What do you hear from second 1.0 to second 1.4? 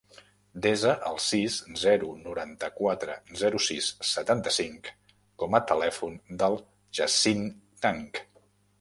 el